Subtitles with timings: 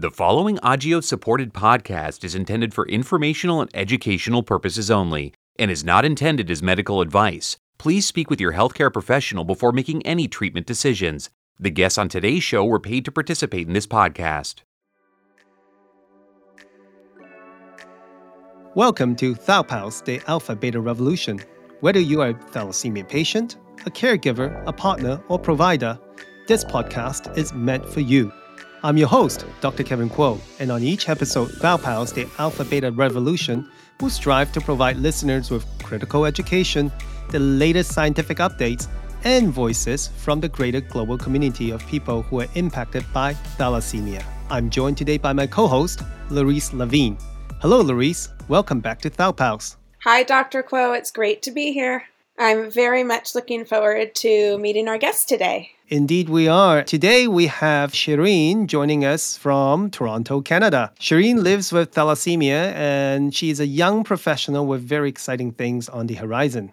[0.00, 5.84] The following Agios supported podcast is intended for informational and educational purposes only and is
[5.84, 7.58] not intended as medical advice.
[7.76, 11.28] Please speak with your healthcare professional before making any treatment decisions.
[11.58, 14.62] The guests on today's show were paid to participate in this podcast.
[18.74, 21.40] Welcome to Thal Pals, the Alpha Beta Revolution.
[21.80, 26.00] Whether you are a thalassemia patient, a caregiver, a partner, or provider,
[26.48, 28.32] this podcast is meant for you.
[28.82, 29.82] I'm your host, Dr.
[29.82, 33.68] Kevin Kuo, and on each episode, Thal Pals, the Alpha Beta Revolution,
[34.00, 36.90] will strive to provide listeners with critical education,
[37.28, 38.88] the latest scientific updates,
[39.24, 44.24] and voices from the greater global community of people who are impacted by thalassemia.
[44.48, 47.18] I'm joined today by my co host, Laurice Levine.
[47.60, 48.30] Hello, Laurice.
[48.48, 49.76] Welcome back to Thal Pals.
[50.04, 50.62] Hi, Dr.
[50.62, 50.96] Kuo.
[50.96, 52.04] It's great to be here.
[52.40, 55.72] I'm very much looking forward to meeting our guest today.
[55.88, 56.82] Indeed, we are.
[56.82, 60.90] Today we have Shirin joining us from Toronto, Canada.
[60.98, 66.14] Shirin lives with thalassemia and she's a young professional with very exciting things on the
[66.14, 66.72] horizon.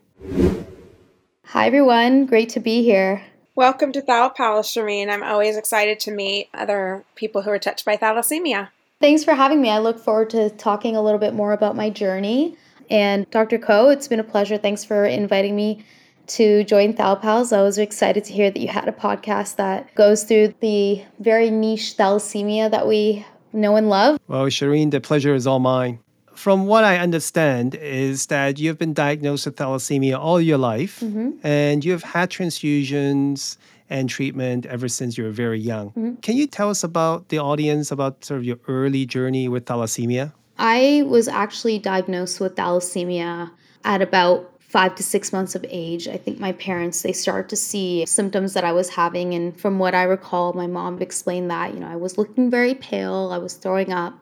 [1.48, 2.28] Hi, everyone.
[2.28, 3.23] Great to be here.
[3.56, 5.10] Welcome to Thaupals, Shirin.
[5.10, 8.70] I'm always excited to meet other people who are touched by thalassemia.
[9.02, 9.70] Thanks for having me.
[9.70, 12.56] I look forward to talking a little bit more about my journey.
[12.90, 13.58] And Dr.
[13.58, 14.58] Kuo, it's been a pleasure.
[14.58, 15.84] Thanks for inviting me
[16.28, 17.54] to join Thal Pals.
[17.54, 21.50] I was excited to hear that you had a podcast that goes through the very
[21.50, 24.20] niche thalassemia that we know and love.
[24.28, 26.00] Well, Shirin, the pleasure is all mine.
[26.34, 31.32] From what I understand, is that you've been diagnosed with thalassemia all your life, mm-hmm.
[31.46, 33.58] and you've had transfusions
[33.90, 35.90] and treatment ever since you were very young.
[35.92, 36.16] Mm-hmm.
[36.16, 40.34] Can you tell us about the audience about sort of your early journey with thalassemia?
[40.58, 43.52] I was actually diagnosed with thalassemia
[43.84, 47.56] at about five to six months of age, I think my parents they started to
[47.56, 51.74] see symptoms that I was having, and from what I recall, my mom explained that
[51.74, 54.14] you know I was looking very pale, I was throwing up.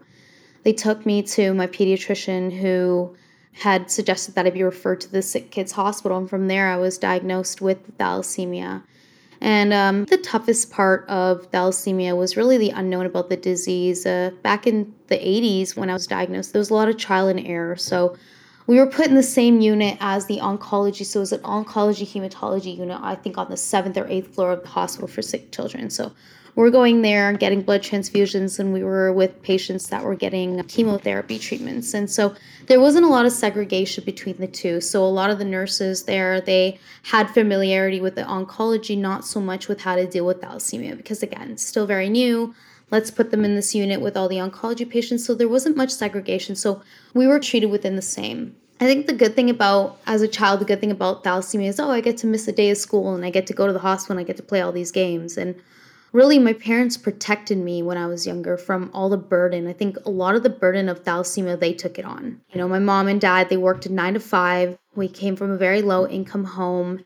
[0.63, 3.15] They took me to my pediatrician who
[3.53, 6.77] had suggested that I be referred to the sick kids hospital, and from there I
[6.77, 8.83] was diagnosed with thalassemia.
[9.41, 14.05] And um, the toughest part of thalassemia was really the unknown about the disease.
[14.05, 17.27] Uh, back in the 80s, when I was diagnosed, there was a lot of trial
[17.27, 17.75] and error.
[17.75, 18.15] So
[18.67, 21.05] we were put in the same unit as the oncology.
[21.05, 24.51] So it was an oncology hematology unit, I think on the seventh or eighth floor
[24.51, 25.89] of the hospital for sick children.
[25.89, 26.13] So
[26.55, 31.37] we're going there getting blood transfusions, and we were with patients that were getting chemotherapy
[31.37, 31.93] treatments.
[31.93, 32.33] And so
[32.67, 34.81] there wasn't a lot of segregation between the two.
[34.81, 39.39] So a lot of the nurses there, they had familiarity with the oncology, not so
[39.39, 42.55] much with how to deal with thalassemia, because again, still very new
[42.91, 45.25] let's put them in this unit with all the oncology patients.
[45.25, 46.55] So there wasn't much segregation.
[46.55, 46.81] So
[47.13, 48.55] we were treated within the same.
[48.79, 51.79] I think the good thing about, as a child, the good thing about thalassemia is,
[51.79, 53.73] oh, I get to miss a day of school and I get to go to
[53.73, 55.37] the hospital and I get to play all these games.
[55.37, 55.55] And
[56.15, 59.67] really, my parents protected me when I was younger from all the burden.
[59.67, 62.39] I think a lot of the burden of thalassemia, they took it on.
[62.53, 64.77] You know, my mom and dad, they worked nine to five.
[64.95, 67.03] We came from a very low income home.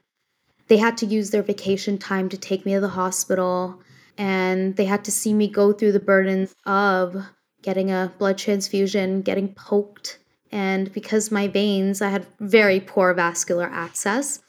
[0.67, 3.81] They had to use their vacation time to take me to the hospital
[4.19, 7.15] and they had to see me go through the burdens of
[7.63, 10.19] getting a blood transfusion, getting poked,
[10.51, 14.41] and because my veins, I had very poor vascular access.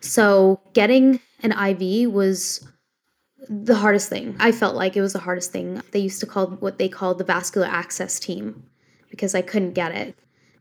[0.00, 2.66] So getting an IV was
[3.48, 4.36] the hardest thing.
[4.38, 5.82] I felt like it was the hardest thing.
[5.92, 8.64] They used to call what they called the vascular access team
[9.10, 10.16] because I couldn't get it.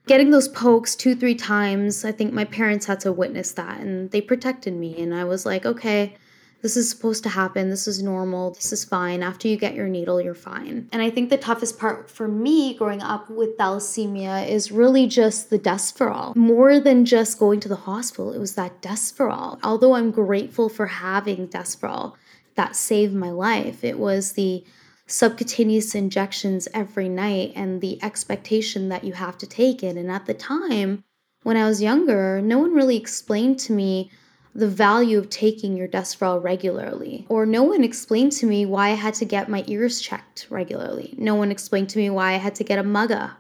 [0.06, 4.10] Getting those pokes two, three times, I think my parents had to witness that and
[4.12, 5.02] they protected me.
[5.02, 6.16] And I was like, okay,
[6.62, 7.70] this is supposed to happen.
[7.70, 8.52] This is normal.
[8.52, 9.22] This is fine.
[9.22, 10.88] After you get your needle, you're fine.
[10.92, 15.50] And I think the toughest part for me growing up with thalassemia is really just
[15.50, 16.36] the Desferal.
[16.36, 19.60] More than just going to the hospital, it was that Desferal.
[19.62, 22.16] Although I'm grateful for having Desferal
[22.58, 24.66] that saved my life, it was the
[25.06, 29.96] subcutaneous injections every night and the expectation that you have to take it.
[29.96, 31.06] And at the time,
[31.44, 34.12] when I was younger, no one really explained to me
[34.54, 37.26] the value of taking your Desferal regularly.
[37.30, 41.14] Or no one explained to me why I had to get my ears checked regularly.
[41.18, 43.34] No one explained to me why I had to get a MUGA,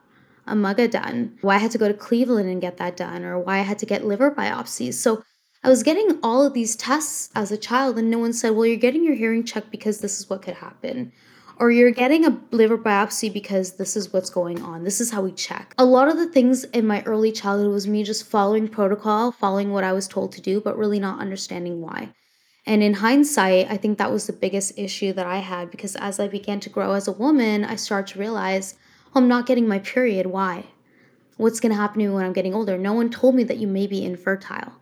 [0.45, 3.39] a MUGA done, why I had to go to Cleveland and get that done, or
[3.39, 4.93] why I had to get liver biopsies.
[4.93, 5.23] So
[5.67, 8.65] I was getting all of these tests as a child, and no one said, Well,
[8.65, 11.11] you're getting your hearing checked because this is what could happen
[11.59, 14.83] or you're getting a liver biopsy because this is what's going on.
[14.83, 15.73] This is how we check.
[15.77, 19.73] A lot of the things in my early childhood was me just following protocol, following
[19.73, 22.13] what I was told to do, but really not understanding why.
[22.65, 26.19] And in hindsight, I think that was the biggest issue that I had because as
[26.19, 28.75] I began to grow as a woman, I started to realize
[29.07, 30.27] oh, I'm not getting my period.
[30.27, 30.65] Why?
[31.37, 32.77] What's going to happen to me when I'm getting older?
[32.77, 34.73] No one told me that you may be infertile.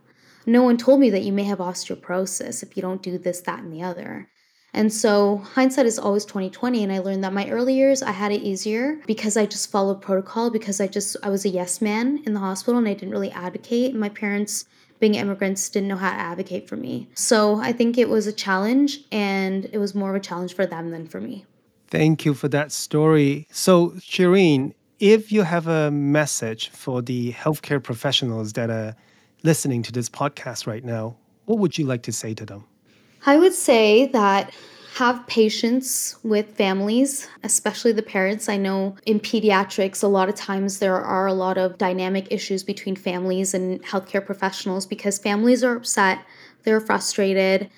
[0.45, 3.59] No one told me that you may have osteoporosis if you don't do this, that,
[3.59, 4.29] and the other.
[4.75, 8.33] And so hindsight is always 2020 and I learned that my early years I had
[8.33, 12.21] it easier because I just followed protocol because I just I was a yes man
[12.25, 13.91] in the hospital and I didn't really advocate.
[13.91, 14.65] And my parents
[14.99, 17.07] being immigrants didn't know how to advocate for me.
[17.15, 20.65] So I think it was a challenge and it was more of a challenge for
[20.65, 21.45] them than for me.
[21.87, 23.47] Thank you for that story.
[23.51, 28.95] So, Shirin, if you have a message for the healthcare professionals that are
[29.43, 31.15] listening to this podcast right now,
[31.45, 32.65] what would you like to say to them?
[33.25, 34.53] I would say that
[34.95, 38.47] have patience with families, especially the parents.
[38.47, 42.63] I know in pediatrics, a lot of times there are a lot of dynamic issues
[42.63, 46.19] between families and healthcare professionals because families are upset,
[46.63, 47.69] they're frustrated.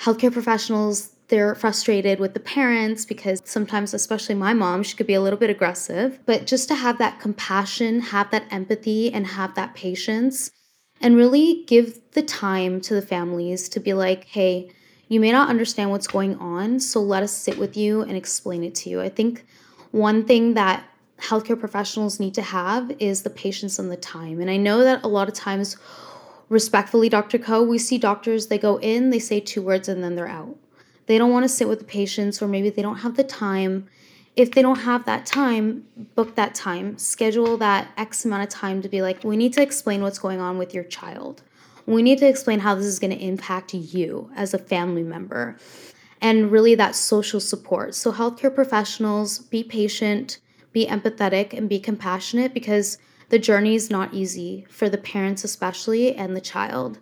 [0.00, 5.14] Healthcare professionals, they're frustrated with the parents because sometimes, especially my mom, she could be
[5.14, 6.18] a little bit aggressive.
[6.26, 10.50] But just to have that compassion, have that empathy, and have that patience,
[11.00, 14.70] and really give the time to the families to be like, hey,
[15.08, 18.62] you may not understand what's going on, so let us sit with you and explain
[18.62, 19.00] it to you.
[19.00, 19.44] I think
[19.90, 20.84] one thing that
[21.18, 24.40] healthcare professionals need to have is the patience and the time.
[24.40, 25.76] And I know that a lot of times,
[26.48, 27.38] respectfully, Dr.
[27.38, 30.56] Kuo, we see doctors, they go in, they say two words, and then they're out
[31.10, 33.88] they don't want to sit with the patients or maybe they don't have the time
[34.36, 36.96] if they don't have that time book that time.
[36.98, 40.40] Schedule that x amount of time to be like we need to explain what's going
[40.40, 41.42] on with your child.
[41.86, 45.56] We need to explain how this is going to impact you as a family member.
[46.22, 47.94] And really that social support.
[47.94, 50.38] So healthcare professionals be patient
[50.72, 52.98] be empathetic and be compassionate because
[53.28, 56.98] the journey is not easy for the parents especially and the child.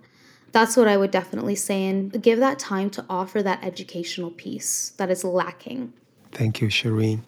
[0.52, 4.90] That's what I would definitely say and give that time to offer that educational piece
[4.96, 5.92] that is lacking.
[6.32, 7.22] Thank you, Shirin.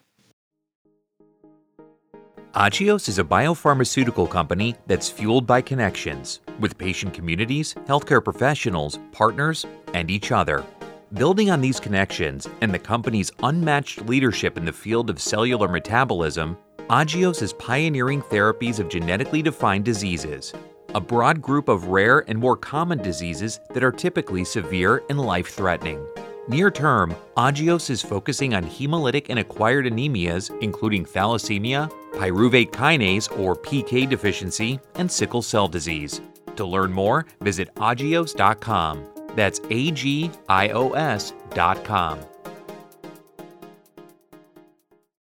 [2.55, 9.67] Agios is a biopharmaceutical company that's fueled by connections with patient communities, healthcare professionals, partners,
[9.95, 10.65] and each other.
[11.13, 16.59] Building on these connections and the company's unmatched leadership in the field of cellular metabolism,
[16.89, 20.53] Agios is pioneering therapies of genetically defined diseases
[20.95, 25.49] a broad group of rare and more common diseases that are typically severe and life
[25.49, 26.05] threatening.
[26.49, 33.55] Near term, Agios is focusing on hemolytic and acquired anemias, including thalassemia, pyruvate kinase or
[33.55, 36.21] PK deficiency, and sickle cell disease.
[36.57, 39.07] To learn more, visit agios.com.
[39.37, 42.21] That's A G I O S.com.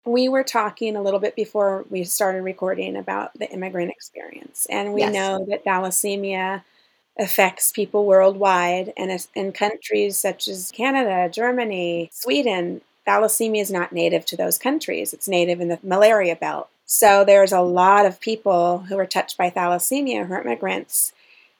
[0.08, 4.94] we were talking a little bit before we started recording about the immigrant experience, and
[4.94, 5.14] we yes.
[5.14, 6.64] know that thalassemia
[7.20, 14.26] affects people worldwide, and in countries such as Canada, Germany, Sweden, thalassemia is not native
[14.26, 15.14] to those countries.
[15.14, 16.70] It's native in the malaria belt.
[16.86, 21.14] So there's a lot of people who are touched by thalassemia who are immigrants.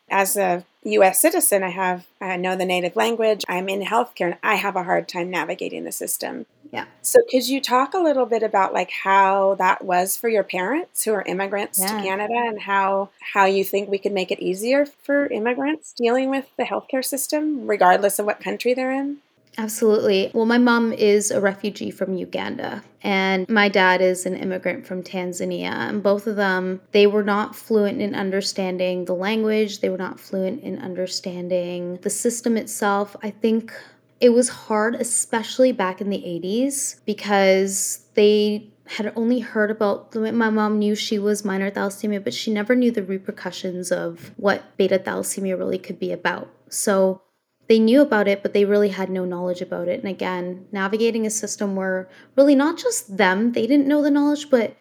[0.10, 1.20] As a U.S.
[1.20, 3.44] citizen, I have I know the native language.
[3.48, 6.46] I'm in healthcare, and I have a hard time navigating the system.
[6.72, 6.86] Yeah.
[7.02, 11.04] So could you talk a little bit about like how that was for your parents
[11.04, 11.98] who are immigrants yeah.
[11.98, 16.30] to Canada and how how you think we could make it easier for immigrants dealing
[16.30, 19.18] with the healthcare system regardless of what country they're in?
[19.60, 20.30] Absolutely.
[20.34, 25.02] Well, my mom is a refugee from Uganda and my dad is an immigrant from
[25.02, 25.72] Tanzania.
[25.72, 30.20] And both of them, they were not fluent in understanding the language, they were not
[30.20, 33.16] fluent in understanding the system itself.
[33.24, 33.74] I think
[34.20, 40.50] it was hard, especially back in the 80s, because they had only heard about my
[40.50, 44.98] mom knew she was minor thalassemia, but she never knew the repercussions of what beta
[44.98, 46.50] thalassemia really could be about.
[46.70, 47.22] So
[47.68, 50.00] they knew about it, but they really had no knowledge about it.
[50.00, 54.50] And again, navigating a system where really not just them, they didn't know the knowledge,
[54.50, 54.78] but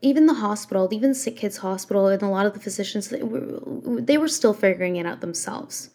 [0.00, 3.60] even the hospital, even Sick Kids Hospital, and a lot of the physicians, they were,
[4.00, 5.90] they were still figuring it out themselves.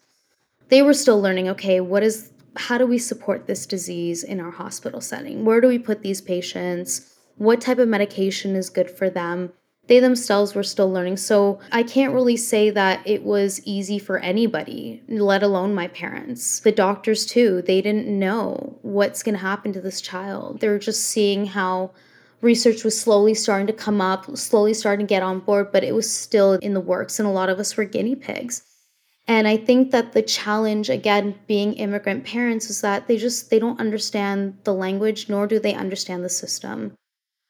[0.68, 4.50] They were still learning, okay, what is how do we support this disease in our
[4.50, 5.44] hospital setting?
[5.44, 7.14] Where do we put these patients?
[7.36, 9.52] What type of medication is good for them?
[9.88, 11.18] They themselves were still learning.
[11.18, 16.60] So I can't really say that it was easy for anybody, let alone my parents.
[16.60, 20.60] The doctors, too, they didn't know what's going to happen to this child.
[20.60, 21.92] They're just seeing how
[22.40, 25.94] research was slowly starting to come up, slowly starting to get on board, but it
[25.94, 27.18] was still in the works.
[27.18, 28.62] And a lot of us were guinea pigs.
[29.28, 33.58] And I think that the challenge again being immigrant parents is that they just they
[33.58, 36.94] don't understand the language nor do they understand the system.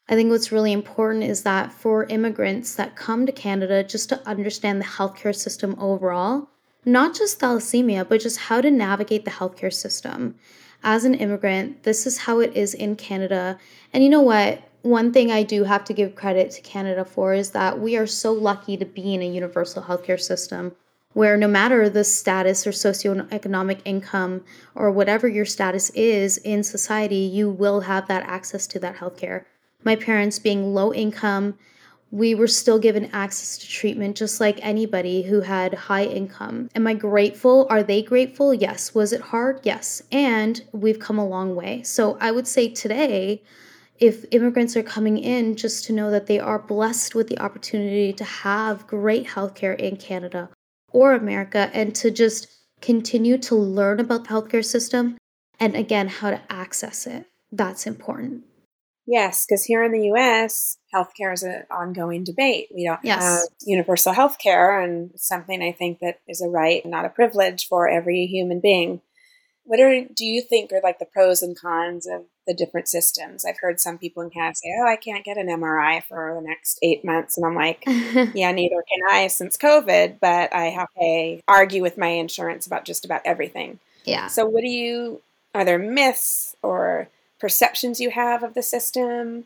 [0.08, 4.26] I think what's really important is that for immigrants that come to Canada just to
[4.26, 6.48] understand the healthcare system overall,
[6.84, 10.36] not just thalassemia, but just how to navigate the healthcare system.
[10.82, 13.58] As an immigrant, this is how it is in Canada.
[13.92, 14.62] And you know what?
[14.82, 18.06] One thing I do have to give credit to Canada for is that we are
[18.06, 20.76] so lucky to be in a universal healthcare system
[21.16, 24.44] where no matter the status or socioeconomic income
[24.74, 29.46] or whatever your status is in society, you will have that access to that healthcare.
[29.82, 31.54] My parents being low income,
[32.10, 36.68] we were still given access to treatment just like anybody who had high income.
[36.74, 37.66] Am I grateful?
[37.70, 38.52] Are they grateful?
[38.52, 38.94] Yes.
[38.94, 39.60] Was it hard?
[39.62, 40.02] Yes.
[40.12, 41.82] And we've come a long way.
[41.82, 43.42] So I would say today,
[43.98, 48.12] if immigrants are coming in, just to know that they are blessed with the opportunity
[48.12, 50.50] to have great healthcare in Canada
[50.96, 52.48] or America and to just
[52.80, 55.18] continue to learn about the healthcare system
[55.60, 57.26] and again, how to access it.
[57.52, 58.44] That's important.
[59.06, 62.68] Yes, because here in the US, healthcare is an ongoing debate.
[62.74, 63.22] We don't yes.
[63.22, 67.68] have universal healthcare, and something I think that is a right, and not a privilege
[67.68, 69.02] for every human being.
[69.64, 73.44] What are, do you think are like the pros and cons of the different systems?
[73.44, 76.46] I've heard some people in Canada say, "Oh, I can't get an MRI for the
[76.46, 77.84] next eight months," and I'm like,
[78.34, 82.84] "Yeah, neither can I since COVID." But I have to argue with my insurance about
[82.84, 83.78] just about everything.
[84.04, 84.28] Yeah.
[84.28, 85.20] So, what do you?
[85.54, 87.08] Are there myths or
[87.40, 89.44] perceptions you have of the system?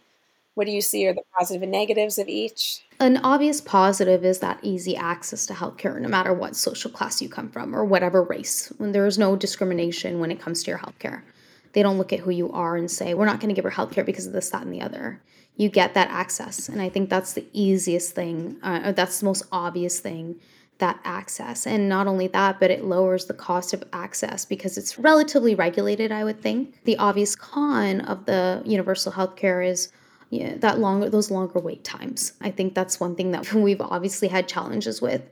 [0.54, 2.82] What do you see are the positive and negatives of each?
[2.98, 7.28] An obvious positive is that easy access to healthcare, no matter what social class you
[7.28, 8.70] come from or whatever race.
[8.76, 11.22] When there is no discrimination when it comes to your healthcare.
[11.72, 13.70] They don't look at who you are and say, we're not going to give her
[13.70, 15.22] healthcare because of this, that, and the other.
[15.56, 16.68] You get that access.
[16.68, 20.40] And I think that's the easiest thing, uh, that's the most obvious thing
[20.78, 21.66] that access.
[21.66, 26.10] And not only that, but it lowers the cost of access because it's relatively regulated,
[26.10, 26.82] I would think.
[26.84, 29.92] The obvious con of the universal healthcare is
[30.30, 32.32] yeah, that longer those longer wait times.
[32.40, 35.22] I think that's one thing that we've obviously had challenges with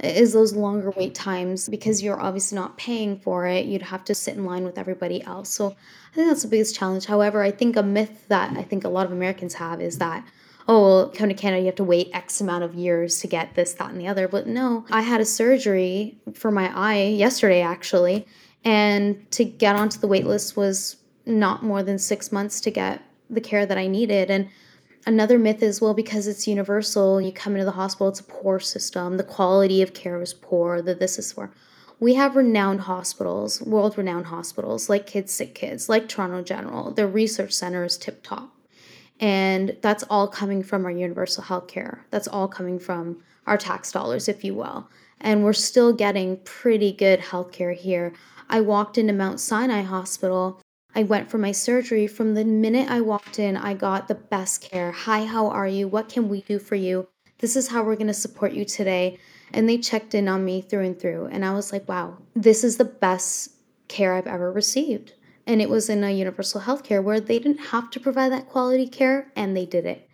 [0.00, 3.66] is those longer wait times because you're obviously not paying for it.
[3.66, 5.50] You'd have to sit in line with everybody else.
[5.50, 7.06] So I think that's the biggest challenge.
[7.06, 10.26] However, I think a myth that I think a lot of Americans have is that
[10.66, 13.54] oh, well, come to Canada, you have to wait X amount of years to get
[13.54, 14.28] this, that, and the other.
[14.28, 18.26] But no, I had a surgery for my eye yesterday, actually.
[18.64, 20.96] And to get onto the wait list was
[21.26, 24.30] not more than six months to get the care that I needed.
[24.30, 24.48] And
[25.06, 28.60] another myth is well, because it's universal, you come into the hospital, it's a poor
[28.60, 31.50] system, the quality of care is poor, that this is poor.
[32.00, 36.90] We have renowned hospitals, world renowned hospitals like Kids Sick Kids, like Toronto General.
[36.90, 38.54] Their research center is tip top.
[39.20, 42.04] And that's all coming from our universal health care.
[42.10, 44.88] That's all coming from our tax dollars, if you will.
[45.20, 48.12] And we're still getting pretty good health care here.
[48.50, 50.60] I walked into Mount Sinai Hospital
[50.96, 52.06] I went for my surgery.
[52.06, 54.92] From the minute I walked in, I got the best care.
[54.92, 55.88] Hi, how are you?
[55.88, 57.08] What can we do for you?
[57.38, 59.18] This is how we're going to support you today.
[59.52, 61.26] And they checked in on me through and through.
[61.26, 63.50] And I was like, wow, this is the best
[63.88, 65.14] care I've ever received.
[65.48, 68.86] And it was in a universal healthcare where they didn't have to provide that quality
[68.86, 70.08] care and they did it.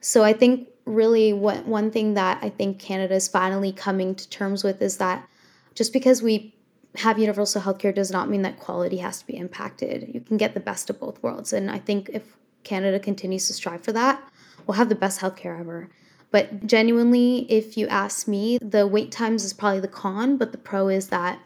[0.00, 4.28] So I think really what one thing that I think Canada is finally coming to
[4.28, 5.26] terms with is that
[5.74, 6.53] just because we
[6.96, 10.10] have universal healthcare does not mean that quality has to be impacted.
[10.12, 11.52] You can get the best of both worlds.
[11.52, 14.22] And I think if Canada continues to strive for that,
[14.66, 15.88] we'll have the best healthcare ever.
[16.30, 20.58] But genuinely, if you ask me, the wait times is probably the con, but the
[20.58, 21.38] pro is that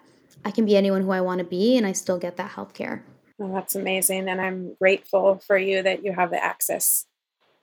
[0.44, 3.02] I can be anyone who I want to be and I still get that healthcare.
[3.38, 4.28] Well, that's amazing.
[4.28, 7.06] And I'm grateful for you that you have the access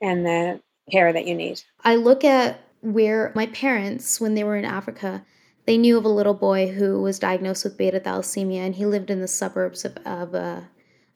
[0.01, 0.61] and the
[0.91, 1.61] care that you need.
[1.83, 5.25] I look at where my parents, when they were in Africa,
[5.65, 9.09] they knew of a little boy who was diagnosed with beta thalassemia, and he lived
[9.09, 10.61] in the suburbs of of, uh,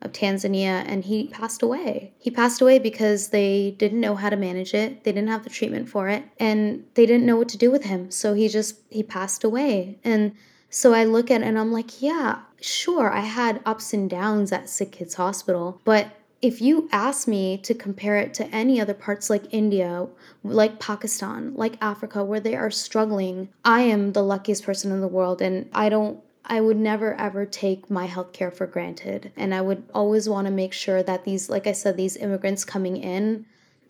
[0.02, 2.14] of Tanzania, and he passed away.
[2.18, 5.04] He passed away because they didn't know how to manage it.
[5.04, 7.84] They didn't have the treatment for it, and they didn't know what to do with
[7.84, 8.12] him.
[8.12, 10.34] So he just he passed away, and
[10.70, 14.52] so I look at it and I'm like, yeah, sure, I had ups and downs
[14.52, 16.08] at Sick Kids Hospital, but
[16.42, 20.08] if you ask me to compare it to any other parts like India,
[20.44, 25.08] like Pakistan, like Africa, where they are struggling, I am the luckiest person in the
[25.08, 25.42] world.
[25.42, 29.34] And I don't, I would never ever take my healthcare for granted.
[29.36, 32.64] And I would always want to make sure that these, like I said, these immigrants
[32.64, 33.46] coming in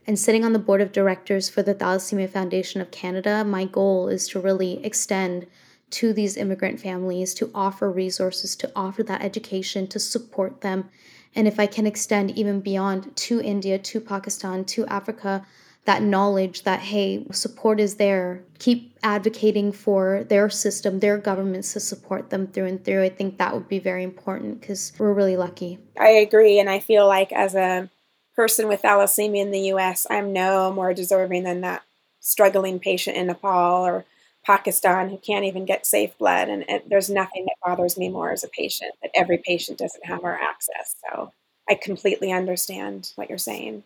[0.08, 4.08] and sitting on the board of directors for the Thalassemia Foundation of Canada, my goal
[4.08, 5.46] is to really extend
[5.92, 10.90] to these immigrant families, to offer resources, to offer that education, to support them
[11.36, 15.46] and if I can extend even beyond to India, to Pakistan, to Africa,
[15.86, 21.80] that knowledge that, hey, support is there, keep advocating for their system, their governments to
[21.80, 23.04] support them through and through.
[23.04, 25.80] I think that would be very important because we're really lucky.
[26.00, 26.60] I agree.
[26.60, 27.90] And I feel like as a
[28.36, 31.84] person with thalassemia in the US, I'm no more deserving than that
[32.20, 34.06] struggling patient in Nepal or
[34.50, 36.50] Pakistan who can't even get safe blood.
[36.50, 40.04] And it, there's nothing that bothers me more as a patient that every patient doesn't
[40.08, 40.96] have our access.
[41.06, 41.32] So
[41.70, 43.84] I completely understand what you're saying.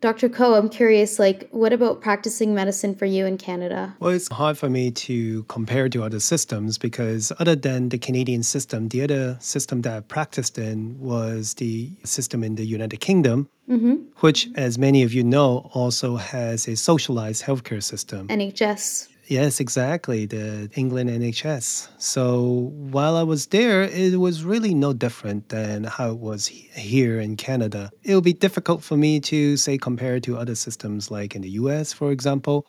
[0.00, 0.28] Dr.
[0.28, 3.94] Kuo, I'm curious, like, what about practicing medicine for you in Canada?
[4.00, 8.42] Well, it's hard for me to compare to other systems because, other than the Canadian
[8.42, 13.48] system, the other system that I practiced in was the system in the United Kingdom,
[13.70, 13.94] mm-hmm.
[14.16, 18.26] which, as many of you know, also has a socialized healthcare system.
[18.26, 19.11] NHS.
[19.26, 20.26] Yes, exactly.
[20.26, 21.88] The England NHS.
[21.98, 27.20] So while I was there, it was really no different than how it was here
[27.20, 27.90] in Canada.
[28.02, 31.50] It would be difficult for me to say compare to other systems like in the
[31.50, 32.66] US, for example.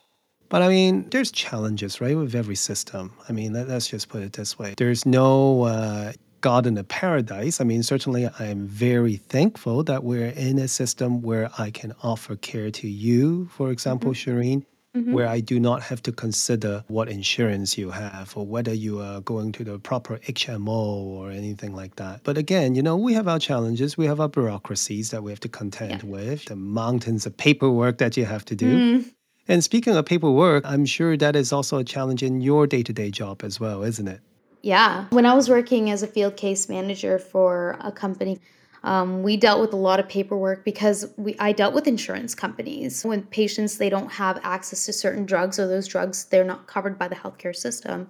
[0.50, 3.12] But I mean, there's challenges, right, with every system.
[3.27, 6.83] I mean, let, us just put it this way there's no uh, God in a
[6.83, 7.60] paradise.
[7.60, 12.36] I mean, certainly I'm very thankful that we're in a system where I can offer
[12.36, 14.29] care to you, for example, mm-hmm.
[14.29, 15.13] Shirin Mm-hmm.
[15.13, 19.21] where I do not have to consider what insurance you have or whether you are
[19.21, 22.21] going to the proper HMO or anything like that.
[22.23, 25.39] But again, you know, we have our challenges, we have our bureaucracies that we have
[25.39, 26.09] to contend yeah.
[26.09, 29.00] with, the mountains of paperwork that you have to do.
[29.00, 29.12] Mm.
[29.47, 32.93] And speaking of paperwork, I'm sure that is also a challenge in your day to
[32.93, 34.21] day job as well, isn't it?
[34.62, 35.05] Yeah.
[35.09, 38.39] When I was working as a field case manager for a company,
[38.84, 43.04] um, we dealt with a lot of paperwork because we I dealt with insurance companies
[43.04, 47.00] when patients they don't have access to certain drugs or those drugs they're not covered
[47.00, 48.10] by the healthcare system.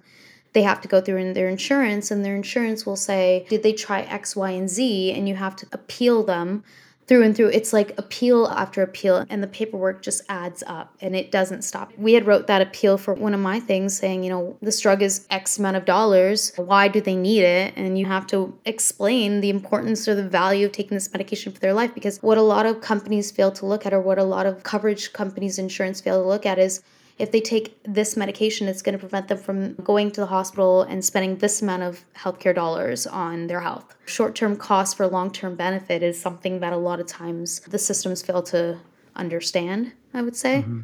[0.52, 3.72] They have to go through in their insurance, and their insurance will say, Did they
[3.72, 5.12] try X, Y, and Z?
[5.12, 6.62] And you have to appeal them
[7.06, 7.48] through and through.
[7.48, 11.92] It's like appeal after appeal and the paperwork just adds up and it doesn't stop.
[11.98, 15.02] We had wrote that appeal for one of my things saying you know this drug
[15.02, 16.52] is x amount of dollars.
[16.56, 17.74] Why do they need it?
[17.76, 21.60] And you have to explain the importance or the value of taking this medication for
[21.60, 24.24] their life because what a lot of companies fail to look at or what a
[24.24, 26.82] lot of coverage companies insurance fail to look at is
[27.18, 30.82] if they take this medication, it's going to prevent them from going to the hospital
[30.82, 33.94] and spending this amount of healthcare dollars on their health.
[34.06, 37.78] Short term cost for long term benefit is something that a lot of times the
[37.78, 38.78] systems fail to
[39.14, 40.62] understand, I would say.
[40.62, 40.80] Mm-hmm.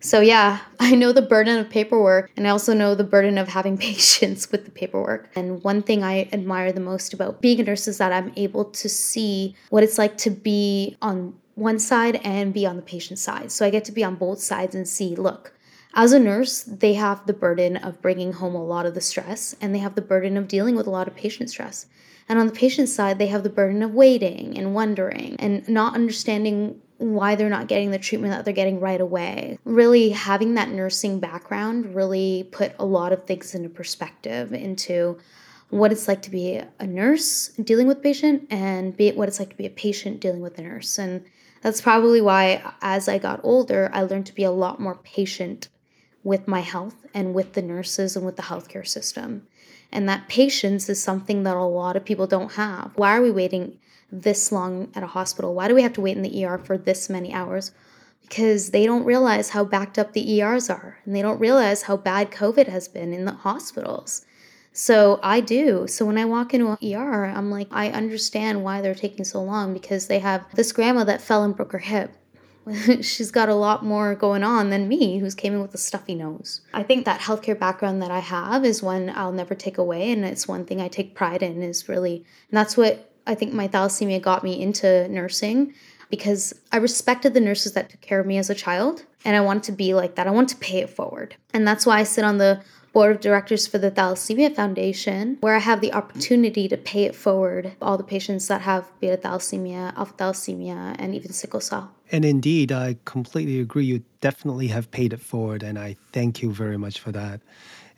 [0.00, 3.48] So, yeah, I know the burden of paperwork, and I also know the burden of
[3.48, 5.30] having patience with the paperwork.
[5.36, 8.64] And one thing I admire the most about being a nurse is that I'm able
[8.64, 13.18] to see what it's like to be on one side and be on the patient
[13.18, 13.50] side.
[13.52, 15.52] So, I get to be on both sides and see look,
[15.96, 19.56] as a nurse, they have the burden of bringing home a lot of the stress
[19.62, 21.86] and they have the burden of dealing with a lot of patient stress.
[22.28, 25.94] And on the patient side, they have the burden of waiting and wondering and not
[25.94, 29.58] understanding why they're not getting the treatment that they're getting right away.
[29.64, 35.18] Really, having that nursing background really put a lot of things into perspective into
[35.70, 39.50] what it's like to be a nurse dealing with patient and be what it's like
[39.50, 40.98] to be a patient dealing with a nurse.
[40.98, 41.24] And
[41.62, 45.68] that's probably why, as I got older, I learned to be a lot more patient
[46.26, 49.46] with my health and with the nurses and with the healthcare system.
[49.92, 52.90] And that patience is something that a lot of people don't have.
[52.96, 53.78] Why are we waiting
[54.10, 55.54] this long at a hospital?
[55.54, 57.70] Why do we have to wait in the ER for this many hours?
[58.22, 61.96] Because they don't realize how backed up the ERs are, and they don't realize how
[61.96, 64.26] bad COVID has been in the hospitals.
[64.72, 65.86] So I do.
[65.86, 69.40] So when I walk into an ER, I'm like, I understand why they're taking so
[69.40, 72.10] long because they have this grandma that fell and broke her hip
[73.00, 76.14] she's got a lot more going on than me, who's came in with a stuffy
[76.14, 76.60] nose.
[76.74, 80.24] I think that healthcare background that I have is one I'll never take away, and
[80.24, 81.62] it's one thing I take pride in.
[81.62, 85.74] Is really, and that's what I think my thalassemia got me into nursing
[86.10, 89.40] because I respected the nurses that took care of me as a child, and I
[89.40, 90.26] wanted to be like that.
[90.26, 92.62] I want to pay it forward, and that's why I sit on the
[92.96, 97.14] board of directors for the Thalassemia Foundation, where I have the opportunity to pay it
[97.14, 101.92] forward all the patients that have beta thalassemia, alpha thalassemia, and even sickle cell.
[102.10, 103.84] And indeed, I completely agree.
[103.84, 107.42] You definitely have paid it forward, and I thank you very much for that.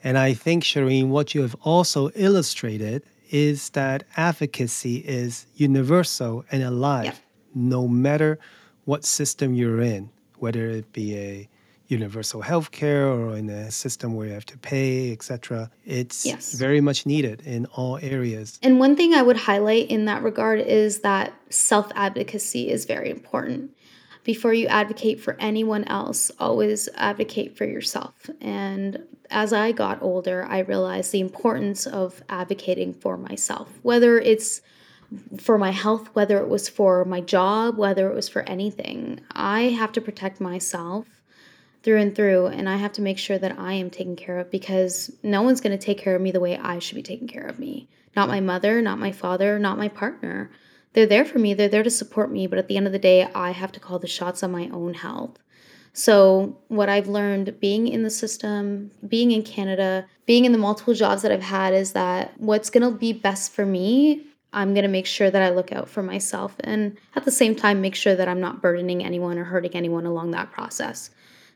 [0.03, 6.65] And I think, Shirin, what you have also illustrated is that advocacy is universal and
[6.65, 7.17] alive, yep.
[7.55, 8.41] no matter
[8.85, 11.49] what system you're in, whether it be a
[11.89, 15.71] universal health care or in a system where you have to pay, etc.
[15.85, 16.53] It's yes.
[16.53, 18.59] very much needed in all areas.
[18.63, 23.11] And one thing I would highlight in that regard is that self advocacy is very
[23.11, 23.75] important.
[24.23, 28.29] Before you advocate for anyone else, always advocate for yourself.
[28.43, 34.61] And as I got older, I realized the importance of advocating for myself, whether it's
[35.39, 39.21] for my health, whether it was for my job, whether it was for anything.
[39.33, 41.18] I have to protect myself
[41.83, 44.51] through and through and I have to make sure that I am taken care of
[44.51, 47.29] because no one's going to take care of me the way I should be taking
[47.29, 47.89] care of me.
[48.17, 50.51] Not my mother, not my father, not my partner.
[50.93, 52.99] They're there for me, they're there to support me, but at the end of the
[52.99, 55.39] day, I have to call the shots on my own health.
[55.93, 60.95] So, what I've learned being in the system, being in Canada, being in the multiple
[60.95, 64.85] jobs that I've had is that what's going to be best for me I'm going
[64.85, 67.95] to make sure that I look out for myself and at the same time make
[67.95, 71.11] sure that I'm not burdening anyone or hurting anyone along that process.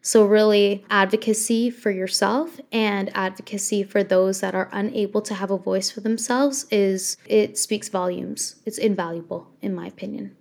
[0.04, 5.56] So, really, advocacy for yourself and advocacy for those that are unable to have a
[5.56, 8.56] voice for themselves is it speaks volumes.
[8.66, 10.36] It's invaluable, in my opinion.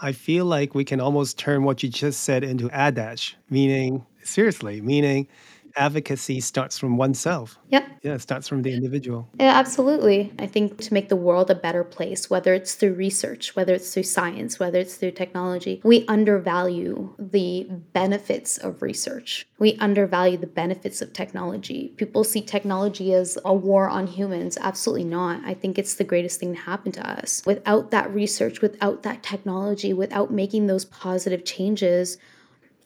[0.00, 4.80] I feel like we can almost turn what you just said into adage, meaning, seriously,
[4.80, 5.28] meaning
[5.76, 7.58] advocacy starts from oneself.
[7.68, 7.86] Yep.
[8.02, 9.28] Yeah, it starts from the individual.
[9.38, 10.32] Yeah, absolutely.
[10.38, 13.94] I think to make the world a better place, whether it's through research, whether it's
[13.94, 19.46] through science, whether it's through technology, we undervalue the benefits of research.
[19.58, 21.94] We undervalue the benefits of technology.
[21.96, 24.58] People see technology as a war on humans.
[24.60, 25.40] Absolutely not.
[25.44, 27.42] I think it's the greatest thing to happen to us.
[27.46, 32.18] Without that research, without that technology, without making those positive changes,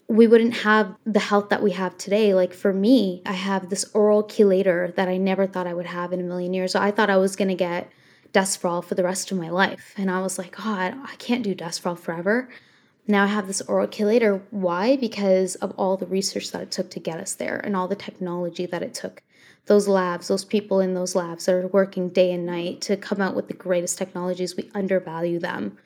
[0.08, 2.32] we wouldn't have the health that we have today.
[2.34, 6.12] Like for me, I have this oral chelator that I never thought I would have
[6.12, 6.72] in a million years.
[6.72, 7.90] So I thought I was going to get
[8.32, 9.94] Desferal for the rest of my life.
[9.96, 12.48] And I was like, God, I can't do Desferal forever.
[13.08, 14.42] Now I have this oral chelator.
[14.50, 14.96] Why?
[14.96, 17.96] Because of all the research that it took to get us there and all the
[17.96, 19.22] technology that it took.
[19.66, 23.20] Those labs, those people in those labs that are working day and night to come
[23.20, 25.78] out with the greatest technologies, we undervalue them.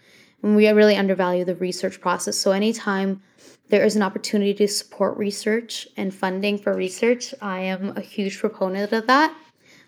[0.42, 2.36] And we really undervalue the research process.
[2.38, 3.22] So anytime
[3.68, 8.38] there is an opportunity to support research and funding for research, I am a huge
[8.38, 9.34] proponent of that.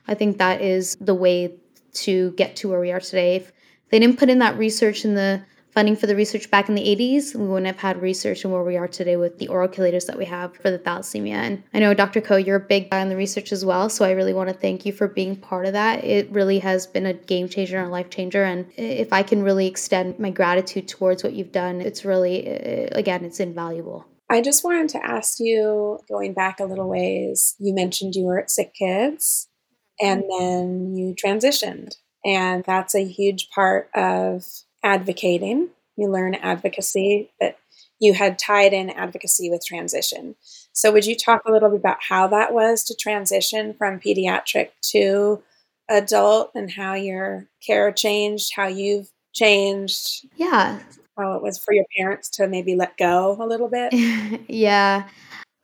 [0.06, 1.54] I think that is the way
[1.94, 3.36] to get to where we are today.
[3.36, 3.52] If
[3.90, 6.82] they didn't put in that research in the funding for the research back in the
[6.82, 10.06] 80s, we wouldn't have had research and where we are today with the oral chelators
[10.06, 11.32] that we have for the thalassemia.
[11.32, 12.20] And I know, Dr.
[12.20, 13.88] Kuo, you're a big guy on the research as well.
[13.88, 16.04] So I really want to thank you for being part of that.
[16.04, 18.44] It really has been a game changer and a life changer.
[18.44, 22.88] And if I can really extend my gratitude towards what you've done, it's really, uh,
[22.92, 24.06] again, it's invaluable.
[24.28, 28.38] I just wanted to ask you, going back a little ways, you mentioned you were
[28.38, 29.48] at Sick Kids
[30.00, 31.94] and then you transitioned.
[32.24, 34.44] And that's a huge part of
[34.82, 35.70] advocating.
[35.96, 37.58] You learn advocacy, but
[38.00, 40.34] you had tied in advocacy with transition.
[40.72, 44.70] So, would you talk a little bit about how that was to transition from pediatric
[44.90, 45.42] to
[45.88, 50.26] adult and how your care changed, how you've changed?
[50.36, 50.80] Yeah.
[51.16, 53.92] How it was for your parents to maybe let go a little bit?
[54.48, 55.08] yeah.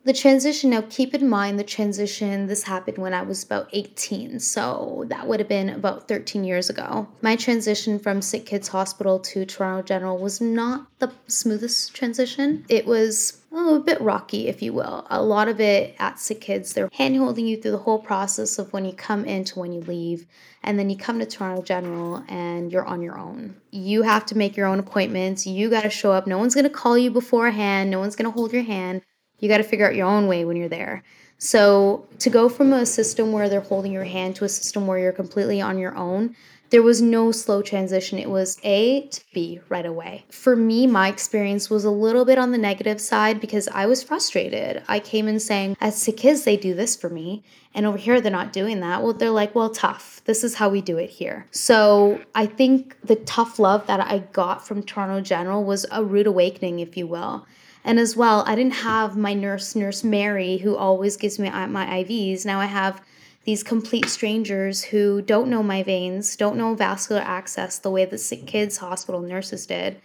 [0.09, 4.41] The transition, now keep in mind the transition, this happened when I was about 18,
[4.41, 7.07] so that would have been about 13 years ago.
[7.21, 12.65] My transition from Sick Kids Hospital to Toronto General was not the smoothest transition.
[12.71, 15.07] It was oh, a bit rocky, if you will.
[15.11, 18.59] A lot of it at Sick Kids, they're hand holding you through the whole process
[18.59, 20.25] of when you come in to when you leave.
[20.63, 23.57] And then you come to Toronto General and you're on your own.
[23.73, 25.47] You have to make your own appointments.
[25.47, 26.27] You got to show up.
[26.27, 27.91] No one's going to call you beforehand.
[27.91, 29.03] No one's going to hold your hand.
[29.39, 31.03] You got to figure out your own way when you're there.
[31.41, 34.99] So, to go from a system where they're holding your hand to a system where
[34.99, 36.35] you're completely on your own,
[36.71, 38.19] there was no slow transition.
[38.19, 40.25] It was A to B right away.
[40.31, 44.03] For me, my experience was a little bit on the negative side because I was
[44.03, 44.83] frustrated.
[44.87, 47.43] I came in saying, as to kids, they do this for me.
[47.75, 49.03] And over here, they're not doing that.
[49.03, 50.23] Well, they're like, well, tough.
[50.25, 51.47] This is how we do it here.
[51.53, 56.27] So I think the tough love that I got from Toronto General was a rude
[56.27, 57.47] awakening, if you will.
[57.89, 61.67] And as well, I didn't have my nurse, Nurse Mary, who always gives me uh,
[61.69, 62.45] my IVs.
[62.45, 63.01] Now I have
[63.45, 68.19] these complete strangers who don't know my veins, don't know vascular access the way the
[68.19, 70.03] sick kids hospital nurses did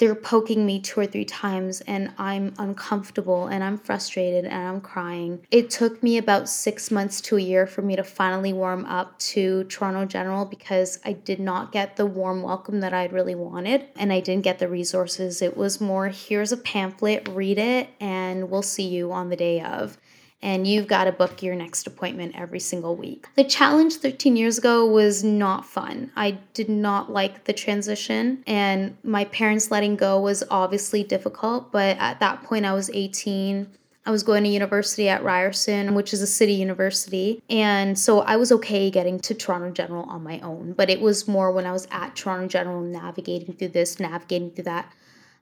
[0.00, 4.80] they're poking me two or three times and I'm uncomfortable and I'm frustrated and I'm
[4.80, 5.46] crying.
[5.50, 9.18] It took me about six months to a year for me to finally warm up
[9.18, 13.88] to Toronto General because I did not get the warm welcome that I'd really wanted
[13.94, 15.42] and I didn't get the resources.
[15.42, 19.60] It was more here's a pamphlet, read it, and we'll see you on the day
[19.60, 19.98] of
[20.42, 23.26] and you've got to book your next appointment every single week.
[23.36, 26.10] The challenge 13 years ago was not fun.
[26.16, 31.96] I did not like the transition, and my parents letting go was obviously difficult, but
[31.98, 33.68] at that point, I was 18.
[34.06, 37.42] I was going to university at Ryerson, which is a city university.
[37.50, 40.72] And so I was okay getting to Toronto General on my own.
[40.72, 44.64] But it was more when I was at Toronto General navigating through this, navigating through
[44.64, 44.90] that.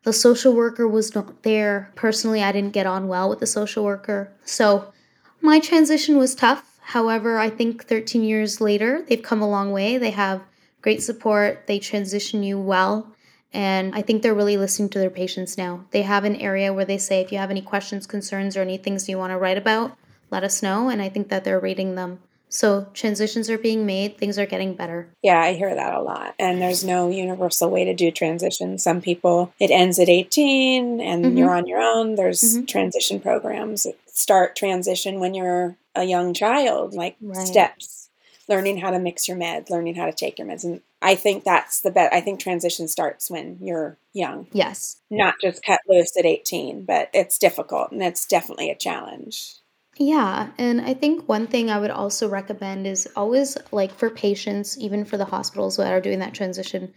[0.05, 1.91] The social worker was not there.
[1.95, 4.33] Personally, I didn't get on well with the social worker.
[4.45, 4.93] So
[5.41, 6.79] my transition was tough.
[6.81, 9.99] However, I think 13 years later, they've come a long way.
[9.99, 10.43] They have
[10.81, 13.13] great support, they transition you well.
[13.53, 15.85] And I think they're really listening to their patients now.
[15.91, 18.77] They have an area where they say, if you have any questions, concerns, or any
[18.77, 19.97] things you want to write about,
[20.31, 20.89] let us know.
[20.89, 24.75] And I think that they're reading them so transitions are being made, things are getting
[24.75, 25.09] better.
[25.23, 26.35] Yeah, I hear that a lot.
[26.39, 28.79] And there's no universal way to do transition.
[28.79, 31.37] Some people, it ends at 18 and mm-hmm.
[31.37, 32.15] you're on your own.
[32.15, 32.65] There's mm-hmm.
[32.65, 37.47] transition programs that start transition when you're a young child, like right.
[37.47, 38.09] steps,
[38.49, 40.65] learning how to mix your meds, learning how to take your meds.
[40.65, 42.15] And I think that's the best.
[42.15, 44.47] I think transition starts when you're young.
[44.53, 44.97] Yes.
[45.11, 49.57] Not just cut loose at 18, but it's difficult and it's definitely a challenge.
[49.99, 54.79] Yeah, and I think one thing I would also recommend is always like for patients,
[54.79, 56.95] even for the hospitals that are doing that transition,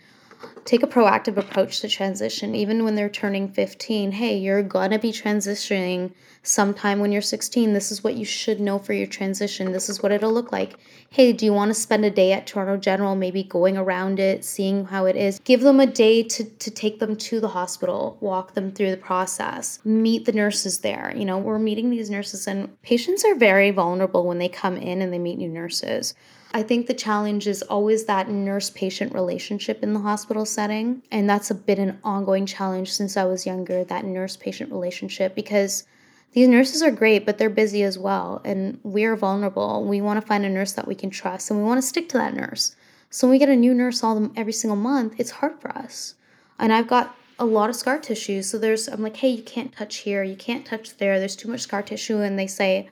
[0.65, 5.12] take a proactive approach to transition even when they're turning 15 hey you're gonna be
[5.12, 6.12] transitioning
[6.43, 9.71] sometime when you're 16 this is what you should know for your transition.
[9.71, 10.73] This is what it'll look like.
[11.10, 14.43] Hey do you want to spend a day at toronto general maybe going around it
[14.43, 15.39] seeing how it is?
[15.39, 18.97] Give them a day to, to take them to the hospital walk them through the
[18.97, 21.13] process meet the nurses there.
[21.15, 25.01] You know we're meeting these nurses and patients are very vulnerable when they come in
[25.01, 26.13] and they meet new nurses
[26.53, 31.01] I think the challenge is always that nurse patient relationship in the hospital setting.
[31.11, 35.33] And that's a bit an ongoing challenge since I was younger, that nurse patient relationship,
[35.33, 35.85] because
[36.33, 38.41] these nurses are great, but they're busy as well.
[38.43, 39.85] And we're vulnerable.
[39.85, 42.09] We want to find a nurse that we can trust and we want to stick
[42.09, 42.75] to that nurse.
[43.09, 45.71] So when we get a new nurse all the, every single month, it's hard for
[45.71, 46.15] us.
[46.59, 48.41] And I've got a lot of scar tissue.
[48.41, 51.17] So there's, I'm like, hey, you can't touch here, you can't touch there.
[51.19, 52.19] There's too much scar tissue.
[52.19, 52.89] And they say,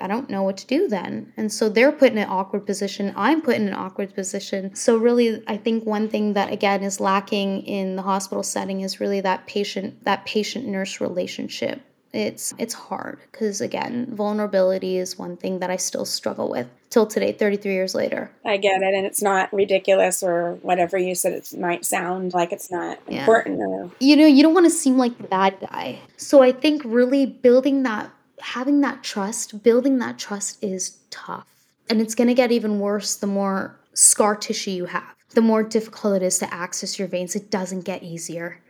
[0.00, 1.32] I don't know what to do then.
[1.36, 3.12] And so they're put in an awkward position.
[3.16, 4.74] I'm put in an awkward position.
[4.74, 9.00] So, really, I think one thing that again is lacking in the hospital setting is
[9.00, 11.82] really that patient that patient nurse relationship.
[12.12, 17.06] It's it's hard because again, vulnerability is one thing that I still struggle with till
[17.06, 18.30] today, 33 years later.
[18.46, 21.34] I get it, and it's not ridiculous or whatever you said.
[21.34, 23.20] It might sound like it's not yeah.
[23.20, 23.60] important.
[23.60, 23.90] Or...
[24.00, 25.98] You know, you don't want to seem like the bad guy.
[26.16, 31.46] So I think really building that having that trust, building that trust is tough.
[31.90, 35.14] And it's going to get even worse the more scar tissue you have.
[35.30, 38.60] The more difficult it is to access your veins, it doesn't get easier.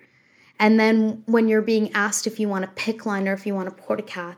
[0.58, 3.54] And then when you're being asked if you want a PICC line or if you
[3.54, 4.36] want a portacath,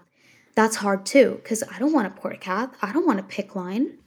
[0.55, 2.73] that's hard too, because I don't want a portacath.
[2.83, 3.99] I don't want a PICC line.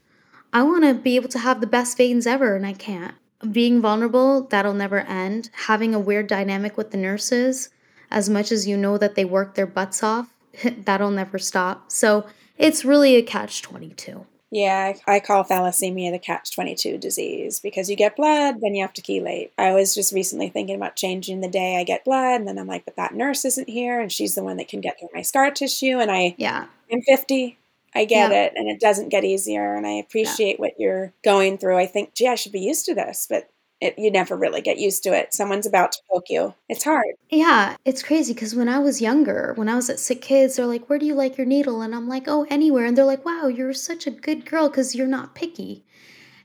[0.51, 3.15] I want to be able to have the best veins ever, and I can't.
[3.51, 5.49] Being vulnerable, that'll never end.
[5.65, 7.69] Having a weird dynamic with the nurses,
[8.11, 10.32] as much as you know that they work their butts off,
[10.85, 11.91] that'll never stop.
[11.91, 12.25] So
[12.57, 14.25] it's really a catch 22.
[14.53, 18.93] Yeah, I call thalassemia the catch 22 disease because you get blood, then you have
[18.93, 19.49] to chelate.
[19.57, 22.67] I was just recently thinking about changing the day I get blood, and then I'm
[22.67, 25.23] like, but that nurse isn't here, and she's the one that can get through my
[25.23, 25.97] scar tissue.
[25.97, 27.57] And I, yeah, I'm 50.
[27.95, 28.43] I get yeah.
[28.43, 29.73] it, and it doesn't get easier.
[29.73, 30.61] And I appreciate yeah.
[30.61, 31.79] what you're going through.
[31.79, 33.49] I think, gee, I should be used to this, but
[33.83, 35.33] it, you never really get used to it.
[35.33, 36.53] Someone's about to poke you.
[36.69, 37.15] It's hard.
[37.29, 40.65] Yeah, it's crazy because when I was younger, when I was at Sick Kids, they're
[40.65, 41.81] like, Where do you like your needle?
[41.81, 42.85] And I'm like, Oh, anywhere.
[42.85, 45.83] And they're like, Wow, you're such a good girl because you're not picky.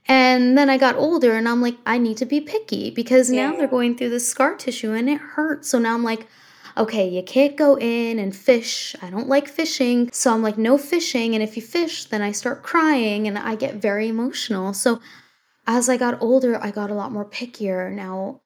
[0.07, 3.55] And then I got older and I'm like, I need to be picky because now
[3.55, 5.68] they're going through the scar tissue and it hurts.
[5.68, 6.27] So now I'm like,
[6.79, 8.96] okay, you can't go in and fish.
[9.03, 10.09] I don't like fishing.
[10.11, 11.35] So I'm like, no fishing.
[11.35, 14.72] And if you fish, then I start crying and I get very emotional.
[14.72, 15.01] So
[15.68, 17.92] as I got older, I got a lot more pickier.
[17.92, 18.40] Now,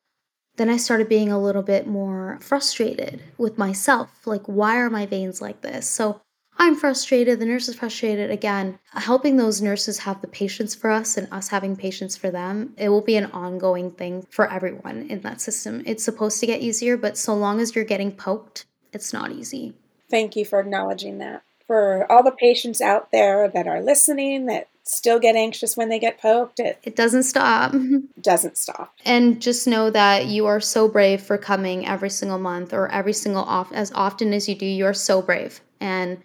[0.56, 4.26] then I started being a little bit more frustrated with myself.
[4.26, 5.88] Like, why are my veins like this?
[5.88, 6.20] So
[6.58, 8.30] I'm frustrated, the nurse is frustrated.
[8.30, 12.74] Again, helping those nurses have the patience for us and us having patience for them,
[12.76, 15.82] it will be an ongoing thing for everyone in that system.
[15.86, 19.74] It's supposed to get easier, but so long as you're getting poked, it's not easy.
[20.10, 21.42] Thank you for acknowledging that.
[21.66, 25.98] For all the patients out there that are listening, that still get anxious when they
[25.98, 26.60] get poked.
[26.60, 27.74] It, it doesn't stop.
[28.20, 28.94] doesn't stop.
[29.04, 33.12] And just know that you are so brave for coming every single month or every
[33.12, 34.66] single off as often as you do.
[34.66, 36.18] You are so brave and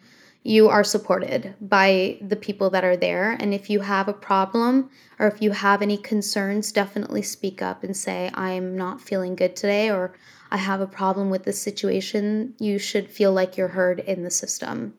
[0.43, 3.31] you are supported by the people that are there.
[3.31, 4.89] And if you have a problem
[5.19, 9.55] or if you have any concerns, definitely speak up and say, I'm not feeling good
[9.55, 10.13] today or
[10.49, 12.53] I have a problem with this situation.
[12.59, 14.93] You should feel like you're heard in the system.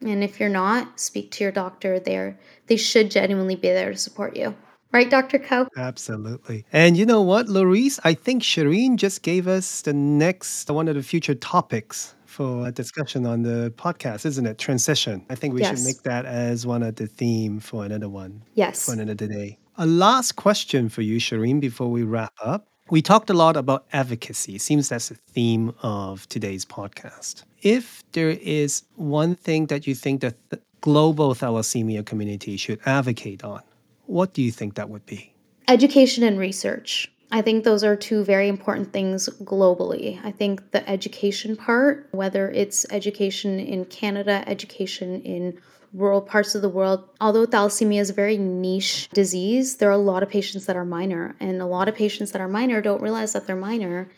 [0.00, 2.38] And if you're not, speak to your doctor there.
[2.66, 4.54] They should genuinely be there to support you.
[4.92, 5.38] Right, Dr.
[5.38, 5.68] Kuo?
[5.76, 6.64] Absolutely.
[6.72, 8.00] And you know what, Louise?
[8.02, 12.72] I think Shirin just gave us the next one of the future topics for a
[12.72, 14.58] discussion on the podcast, isn't it?
[14.58, 15.24] Transition.
[15.30, 15.78] I think we yes.
[15.78, 18.42] should make that as one of the theme for another one.
[18.54, 18.86] Yes.
[18.86, 19.58] For another day.
[19.76, 22.66] A last question for you, Shirin, before we wrap up.
[22.90, 24.56] We talked a lot about advocacy.
[24.56, 27.44] It seems that's the theme of today's podcast.
[27.62, 30.34] If there is one thing that you think the
[30.80, 33.62] global thalassemia community should advocate on,
[34.06, 35.34] what do you think that would be?
[35.68, 37.12] Education and research.
[37.30, 40.18] I think those are two very important things globally.
[40.24, 45.60] I think the education part, whether it's education in Canada, education in
[45.92, 47.08] rural parts of the world.
[47.20, 50.84] Although thalassemia is a very niche disease, there are a lot of patients that are
[50.84, 54.08] minor, and a lot of patients that are minor don't realize that they're minor.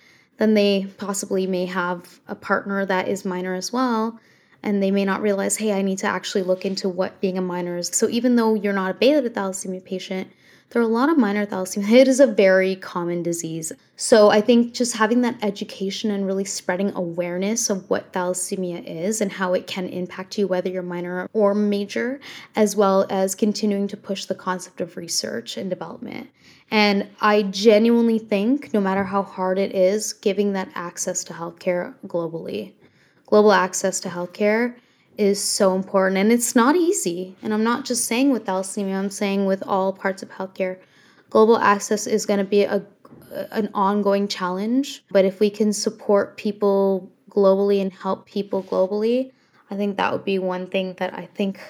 [0.42, 4.18] Then they possibly may have a partner that is minor as well,
[4.60, 7.40] and they may not realize, hey, I need to actually look into what being a
[7.40, 7.92] minor is.
[7.94, 10.32] So even though you're not a beta thalassemia patient,
[10.70, 11.88] there are a lot of minor thalassemia.
[12.00, 13.70] It is a very common disease.
[13.94, 19.20] So I think just having that education and really spreading awareness of what thalassemia is
[19.20, 22.18] and how it can impact you, whether you're minor or major,
[22.56, 26.30] as well as continuing to push the concept of research and development.
[26.72, 31.92] And I genuinely think, no matter how hard it is, giving that access to healthcare
[32.06, 32.72] globally,
[33.26, 34.74] global access to healthcare
[35.18, 37.36] is so important and it's not easy.
[37.42, 40.78] And I'm not just saying with thalassemia, I'm saying with all parts of healthcare.
[41.28, 42.82] Global access is going to be a
[43.50, 49.30] an ongoing challenge, but if we can support people globally and help people globally,
[49.70, 51.60] I think that would be one thing that I think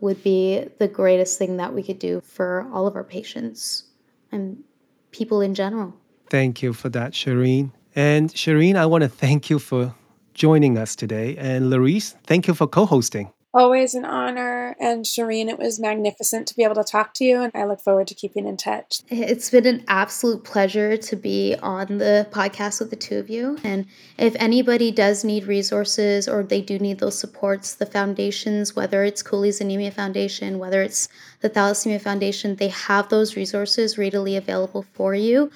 [0.00, 3.84] would be the greatest thing that we could do for all of our patients
[4.32, 4.62] and
[5.10, 5.94] people in general.
[6.30, 7.72] Thank you for that, Shirin.
[7.94, 9.94] And Shirin, I want to thank you for
[10.34, 11.36] joining us today.
[11.36, 13.30] And Laurice, thank you for co hosting.
[13.54, 14.74] Always an honor.
[14.80, 17.42] And Shirin, it was magnificent to be able to talk to you.
[17.42, 19.02] And I look forward to keeping in touch.
[19.10, 23.58] It's been an absolute pleasure to be on the podcast with the two of you.
[23.62, 23.86] And
[24.16, 29.22] if anybody does need resources or they do need those supports, the foundations, whether it's
[29.22, 31.08] Cooley's Anemia Foundation, whether it's
[31.40, 35.50] the Thalassemia Foundation, they have those resources readily available for you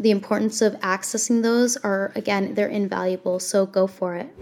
[0.00, 3.40] the importance of accessing those are, again, they're invaluable.
[3.40, 4.32] So go for it.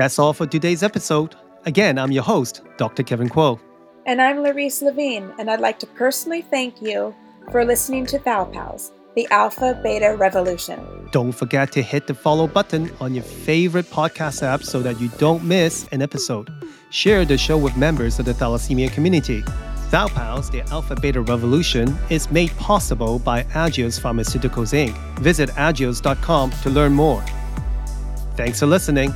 [0.00, 1.36] That's all for today's episode.
[1.66, 3.02] Again, I'm your host, Dr.
[3.02, 3.60] Kevin Kuo.
[4.06, 7.14] And I'm Laurice Levine, and I'd like to personally thank you
[7.52, 10.80] for listening to Thal Pals, the Alpha Beta Revolution.
[11.12, 15.08] Don't forget to hit the follow button on your favorite podcast app so that you
[15.18, 16.48] don't miss an episode.
[16.88, 19.42] Share the show with members of the thalassemia community.
[19.90, 24.96] Thal Pals, the Alpha Beta Revolution, is made possible by Agios Pharmaceuticals Inc.
[25.18, 27.22] Visit agios.com to learn more.
[28.34, 29.12] Thanks for listening.